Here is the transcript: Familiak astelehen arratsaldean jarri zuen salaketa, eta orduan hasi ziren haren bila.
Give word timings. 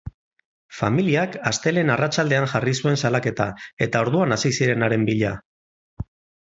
Familiak 0.77 1.37
astelehen 1.49 1.91
arratsaldean 1.97 2.47
jarri 2.55 2.73
zuen 2.81 2.99
salaketa, 3.05 3.49
eta 3.89 4.05
orduan 4.09 4.39
hasi 4.39 4.57
ziren 4.61 4.89
haren 4.89 5.09
bila. 5.13 5.37